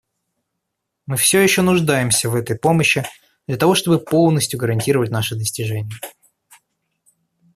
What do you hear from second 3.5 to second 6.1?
того чтобы полностью гарантировать наши достижения.